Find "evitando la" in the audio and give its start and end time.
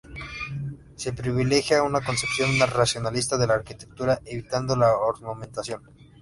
4.25-4.91